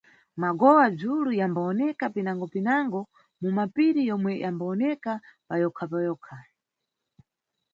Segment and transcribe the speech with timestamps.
[0.41, 3.01] Magowa-dzulu yambawoneka pinango-pinango
[3.41, 5.11] mu mapiri yomwe yambawoneka
[5.47, 6.37] payokha-payokha.